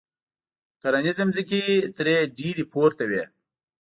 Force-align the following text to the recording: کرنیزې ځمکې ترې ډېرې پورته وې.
کرنیزې 0.81 1.13
ځمکې 1.19 1.61
ترې 1.95 2.17
ډېرې 2.37 2.63
پورته 2.71 3.03
وې. 3.09 3.23